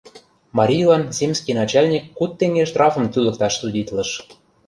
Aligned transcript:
Марийлан 0.57 1.03
земский 1.17 1.55
начальник 1.61 2.03
куд 2.17 2.31
теҥге 2.39 2.63
штрафым 2.69 3.05
тӱлыкташ 3.11 3.53
судитлыш. 3.59 4.09